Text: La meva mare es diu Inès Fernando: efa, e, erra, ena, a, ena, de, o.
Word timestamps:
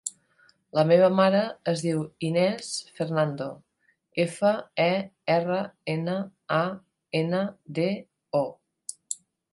La 0.77 0.83
meva 0.91 1.07
mare 1.17 1.41
es 1.71 1.83
diu 1.87 1.99
Inès 2.29 2.69
Fernando: 3.01 3.49
efa, 4.25 4.53
e, 4.87 4.91
erra, 5.37 5.61
ena, 5.97 6.19
a, 6.59 6.63
ena, 7.23 7.43
de, 7.81 7.89
o. 8.41 8.43